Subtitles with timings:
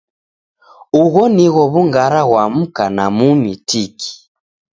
[1.01, 4.11] Ugho nigho w'ungara ghwa mka na mumi tiki.